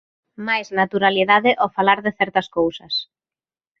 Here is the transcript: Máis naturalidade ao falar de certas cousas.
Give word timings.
Máis 0.47 0.67
naturalidade 0.79 1.51
ao 1.55 1.69
falar 1.77 1.99
de 2.05 2.11
certas 2.19 2.47
cousas. 2.57 2.93